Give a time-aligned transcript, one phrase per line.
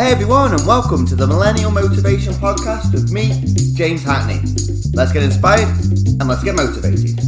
[0.00, 4.40] Hey everyone, and welcome to the Millennial Motivation Podcast with me, James Hackney.
[4.94, 7.20] Let's get inspired and let's get motivated.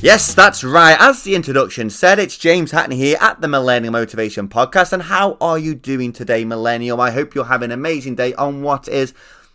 [0.00, 0.96] Yes, that's right.
[1.00, 4.92] As the introduction said, it's James Hackney here at the Millennial Motivation Podcast.
[4.92, 7.00] And how are you doing today, Millennial?
[7.00, 9.12] I hope you're having an amazing day on what is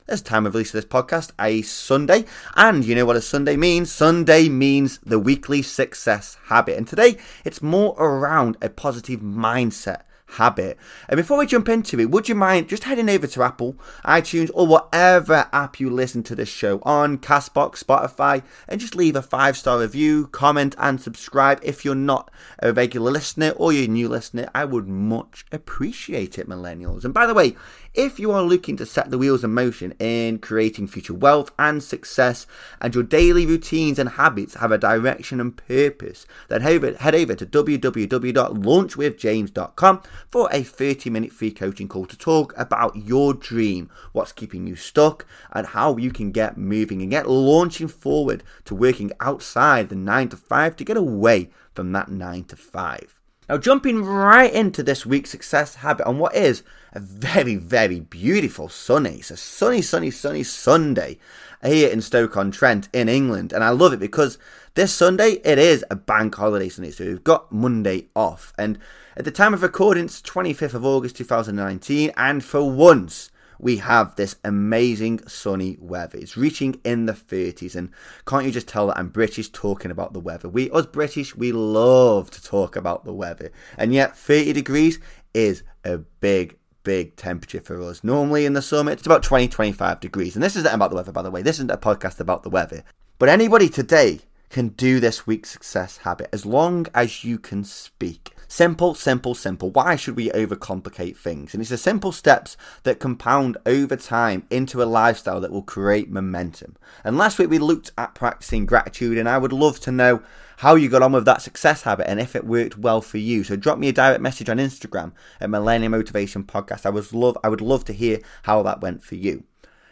[0.09, 2.25] as time of release of this podcast, a Sunday.
[2.55, 3.91] And you know what a Sunday means?
[3.91, 6.77] Sunday means the weekly success habit.
[6.77, 10.01] And today it's more around a positive mindset
[10.31, 10.77] habit.
[11.07, 13.75] And before we jump into it, would you mind just heading over to Apple,
[14.05, 19.15] iTunes, or whatever app you listen to this show on, Castbox, Spotify, and just leave
[19.15, 22.29] a five star review, comment, and subscribe if you're not
[22.59, 24.49] a regular listener or you're a new listener.
[24.53, 27.05] I would much appreciate it, millennials.
[27.05, 27.55] And by the way,
[27.93, 31.83] if you are looking to set the wheels in motion in creating future wealth and
[31.83, 32.45] success,
[32.79, 37.45] and your daily routines and habits have a direction and purpose, then head over, to
[37.45, 40.01] www.launchwithjames.com
[40.31, 44.75] for a 30 minute free coaching call to talk about your dream, what's keeping you
[44.75, 49.95] stuck, and how you can get moving and get launching forward to working outside the
[49.95, 53.19] 9 to 5 to get away from that 9 to 5.
[53.49, 56.61] Now, jumping right into this week's success habit on what is
[56.93, 61.17] a very, very beautiful sunny, it's a sunny, sunny, sunny Sunday
[61.63, 64.37] here in Stoke-on-Trent in England, and I love it because
[64.75, 68.77] this Sunday it is a bank holiday Sunday, so we've got Monday off, and
[69.17, 74.15] at the time of recording, it's 25th of August 2019, and for once we have
[74.15, 76.17] this amazing sunny weather.
[76.17, 77.91] It's reaching in the 30s, and
[78.25, 80.47] can't you just tell that I'm British talking about the weather?
[80.47, 84.99] We, us British, we love to talk about the weather, and yet 30 degrees
[85.33, 88.03] is a big, big temperature for us.
[88.03, 91.11] Normally in the summer, it's about 20, 25 degrees, and this isn't about the weather,
[91.11, 91.41] by the way.
[91.41, 92.83] This isn't a podcast about the weather.
[93.17, 98.33] But anybody today can do this week's success habit as long as you can speak.
[98.47, 99.69] Simple, simple, simple.
[99.69, 101.53] Why should we overcomplicate things?
[101.53, 106.09] And it's the simple steps that compound over time into a lifestyle that will create
[106.09, 106.75] momentum.
[107.03, 110.23] And last week we looked at practicing gratitude, and I would love to know
[110.57, 113.43] how you got on with that success habit and if it worked well for you.
[113.43, 116.87] So drop me a direct message on Instagram at Millennial Motivation Podcast.
[116.87, 119.43] I was love I would love to hear how that went for you.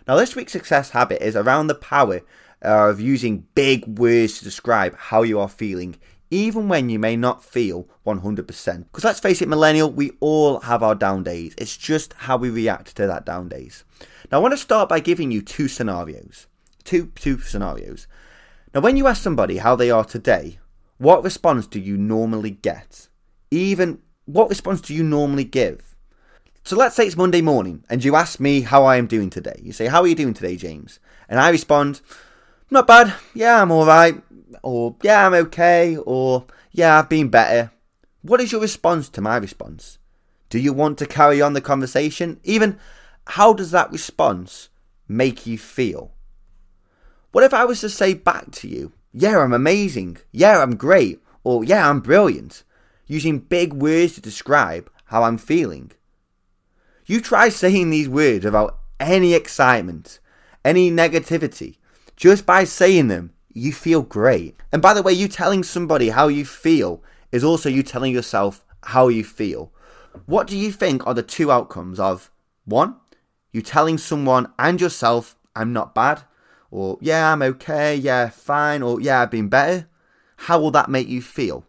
[0.08, 2.22] Now this week's success habit is around the power
[2.62, 5.98] of using big words to describe how you are feeling
[6.30, 8.46] even when you may not feel 100%.
[8.84, 11.54] Because let's face it, millennial, we all have our down days.
[11.58, 13.84] It's just how we react to that down days.
[14.32, 16.48] Now, I want to start by giving you two scenarios.
[16.84, 18.08] Two, two scenarios.
[18.74, 20.60] Now, when you ask somebody how they are today,
[20.98, 23.08] what response do you normally get?
[23.52, 25.96] Even what response do you normally give?
[26.64, 29.58] So let's say it's Monday morning and you ask me how I am doing today.
[29.64, 31.00] You say, How are you doing today, James?
[31.30, 32.02] And I respond,
[32.70, 33.14] Not bad.
[33.34, 34.22] Yeah, I'm alright
[34.64, 37.72] or yeah, I'm okay, or yeah, I've been better.
[38.22, 39.98] What is your response to my response?
[40.50, 42.40] Do you want to carry on the conversation?
[42.44, 42.78] Even
[43.28, 44.70] how does that response
[45.08, 46.12] make you feel?
[47.32, 51.22] What if I was to say back to you, yeah, I'm amazing, yeah, I'm great,
[51.44, 52.64] or yeah, I'm brilliant,
[53.06, 55.92] using big words to describe how I'm feeling?
[57.06, 60.20] You try saying these words without any excitement,
[60.66, 61.78] any negativity.
[62.18, 64.60] Just by saying them, you feel great.
[64.72, 68.66] And by the way, you telling somebody how you feel is also you telling yourself
[68.84, 69.72] how you feel.
[70.26, 72.32] What do you think are the two outcomes of
[72.66, 72.96] one,
[73.52, 76.24] you telling someone and yourself, I'm not bad,
[76.72, 79.88] or yeah, I'm okay, yeah, fine, or yeah, I've been better?
[80.38, 81.66] How will that make you feel?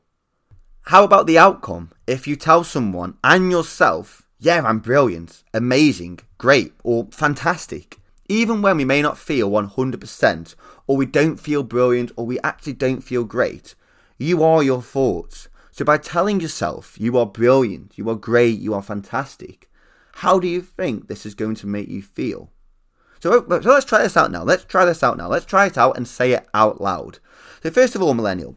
[0.85, 6.73] How about the outcome if you tell someone and yourself, yeah, I'm brilliant, amazing, great,
[6.83, 7.99] or fantastic?
[8.29, 10.55] Even when we may not feel 100%
[10.87, 13.75] or we don't feel brilliant, or we actually don't feel great.
[14.19, 15.49] You are your thoughts.
[15.71, 19.69] So by telling yourself you are brilliant, you are great, you are fantastic,
[20.17, 22.51] how do you think this is going to make you feel?
[23.21, 24.43] So, oh, so let's try this out now.
[24.43, 25.29] Let's try this out now.
[25.29, 27.21] Let's try it out and say it out loud.
[27.63, 28.57] So first of all, millennial,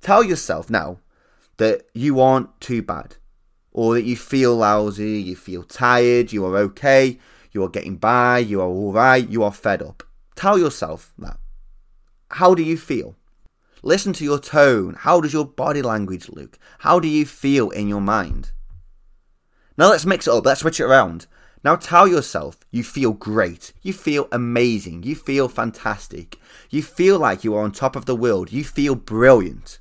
[0.00, 1.00] tell yourself now
[1.58, 3.16] that you aren't too bad,
[3.72, 7.18] or that you feel lousy, you feel tired, you are okay,
[7.56, 10.04] you are getting by, you are alright, you are fed up.
[10.36, 11.38] Tell yourself that.
[12.30, 13.16] How do you feel?
[13.82, 14.94] Listen to your tone.
[14.98, 16.58] How does your body language look?
[16.80, 18.52] How do you feel in your mind?
[19.78, 20.44] Now let's mix it up.
[20.44, 21.26] Let's switch it around.
[21.64, 23.72] Now tell yourself you feel great.
[23.82, 25.02] You feel amazing.
[25.02, 26.38] You feel fantastic.
[26.70, 28.52] You feel like you are on top of the world.
[28.52, 29.78] You feel brilliant.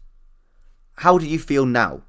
[0.97, 2.03] How do you feel now?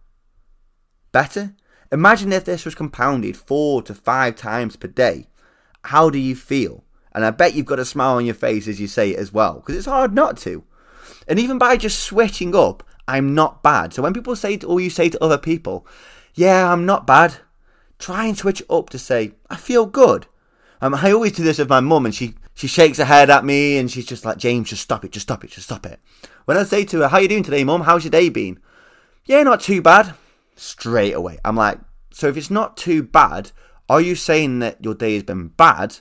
[1.12, 1.54] Better?
[1.90, 5.26] Imagine if this was compounded four to five times per day.
[5.86, 6.84] How do you feel?
[7.12, 9.32] And I bet you've got a smile on your face as you say it as
[9.32, 10.64] well, because it's hard not to.
[11.26, 13.92] And even by just switching up I'm not bad.
[13.92, 15.86] So when people say, to, or you say to other people,
[16.34, 17.36] yeah, I'm not bad,
[17.98, 20.26] try and switch up to say, I feel good.
[20.80, 23.44] Um, I always do this with my mum, and she, she shakes her head at
[23.44, 26.00] me, and she's just like, James, just stop it, just stop it, just stop it.
[26.44, 27.82] When I say to her, how are you doing today, mum?
[27.82, 28.60] How's your day been?
[29.24, 30.14] Yeah, not too bad.
[30.56, 31.38] Straight away.
[31.44, 31.78] I'm like,
[32.12, 33.52] so if it's not too bad,
[33.88, 35.98] are you saying that your day has been bad,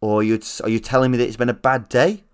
[0.00, 2.24] or are you, are you telling me that it's been a bad day?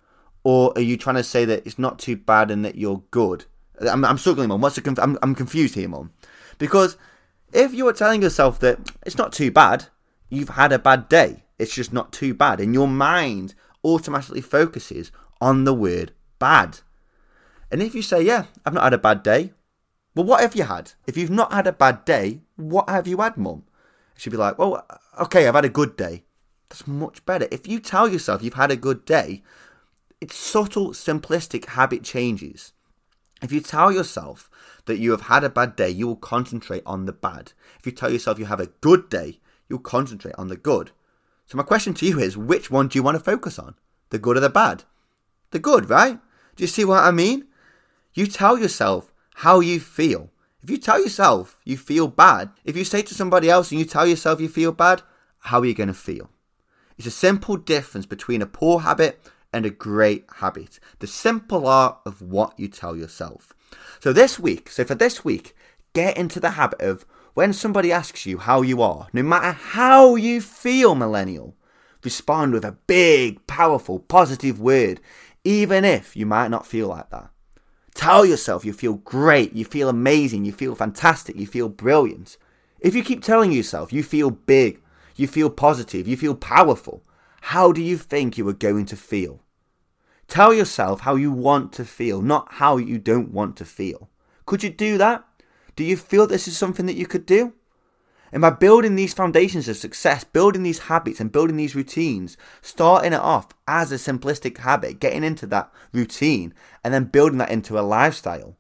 [0.45, 3.45] Or are you trying to say that it's not too bad and that you're good?
[3.81, 4.61] I'm, I'm struggling, mum.
[4.61, 6.13] What's the conf- I'm, I'm confused here, mum.
[6.59, 6.97] Because
[7.53, 9.87] if you are telling yourself that it's not too bad,
[10.29, 11.45] you've had a bad day.
[11.59, 12.61] It's just not too bad.
[12.61, 16.81] And your mind automatically focuses on the word bad.
[17.71, 19.53] And if you say, yeah, I've not had a bad day,
[20.15, 20.93] well, what have you had?
[21.07, 23.65] If you've not had a bad day, what have you had, mum?
[24.17, 24.87] She'd be like, well,
[25.21, 26.25] okay, I've had a good day.
[26.69, 27.49] That's much better.
[27.51, 29.43] If you tell yourself you've had a good day,
[30.21, 32.73] it's subtle, simplistic habit changes.
[33.43, 34.49] If you tell yourself
[34.87, 37.53] that you have had a bad day, you will concentrate on the bad.
[37.79, 40.93] If you tell yourself you have a good day, you'll concentrate on the good.
[41.47, 43.75] So, my question to you is which one do you want to focus on?
[44.11, 44.85] The good or the bad?
[45.51, 46.19] The good, right?
[46.57, 47.47] Do you see what I mean?
[48.15, 50.31] You tell yourself how you feel.
[50.63, 53.85] If you tell yourself you feel bad, if you say to somebody else and you
[53.85, 55.03] tell yourself you feel bad,
[55.41, 56.31] how are you going to feel?
[56.97, 59.21] It's a simple difference between a poor habit
[59.53, 60.79] and a great habit.
[61.01, 63.53] The simple art of what you tell yourself.
[63.99, 65.57] So this week, so for this week,
[65.95, 67.05] get into the habit of
[67.35, 71.57] when somebody asks you how you are, no matter how you feel, millennial,
[72.05, 75.01] respond with a big, powerful, positive word,
[75.43, 77.32] even if you might not feel like that.
[77.95, 82.37] Tell yourself you feel great, you feel amazing, you feel fantastic, you feel brilliant.
[82.81, 84.81] If you keep telling yourself you feel big,
[85.15, 87.03] you feel positive, you feel powerful,
[87.43, 89.41] how do you think you are going to feel?
[90.27, 94.09] Tell yourself how you want to feel, not how you don't want to feel.
[94.47, 95.25] Could you do that?
[95.77, 97.53] Do you feel this is something that you could do?
[98.33, 103.13] And by building these foundations of success, building these habits and building these routines, starting
[103.13, 107.79] it off as a simplistic habit, getting into that routine, and then building that into
[107.79, 108.57] a lifestyle,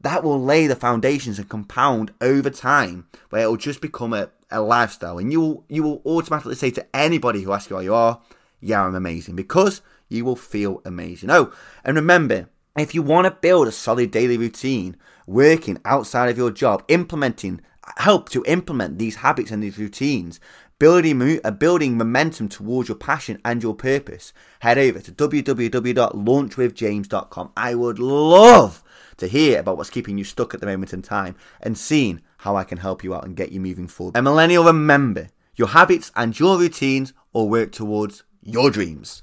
[0.00, 4.30] that will lay the foundations and compound over time where it will just become a,
[4.50, 5.18] a lifestyle.
[5.18, 8.20] And you will, you will automatically say to anybody who asks you how you are,
[8.60, 9.36] yeah, I'm amazing.
[9.36, 11.30] Because you will feel amazing.
[11.30, 11.52] Oh,
[11.84, 16.50] and remember, if you want to build a solid daily routine, working outside of your
[16.50, 17.60] job, implementing,
[17.98, 20.40] help to implement these habits and these routines,
[20.78, 27.52] building, uh, building momentum towards your passion and your purpose, head over to www.launchwithjames.com.
[27.56, 28.82] I would love
[29.18, 32.56] to hear about what's keeping you stuck at the moment in time and seeing how
[32.56, 34.16] I can help you out and get you moving forward.
[34.16, 39.22] And millennial, remember, your habits and your routines all work towards your dreams.